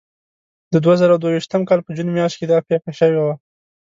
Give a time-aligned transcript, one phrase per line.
[0.73, 3.35] د دوه زره دوه ویشتم کال په جون میاشت کې دا پېښه شوې وه.